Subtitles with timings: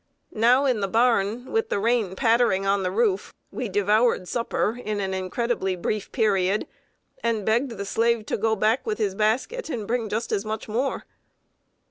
[0.33, 4.99] Now, in the barn, with the rain pattering on the roof, we devoured supper in
[4.99, 6.65] an incredibly brief period,
[7.21, 10.67] and begged the slave to go back with his basket and bring just as much
[10.67, 11.05] more.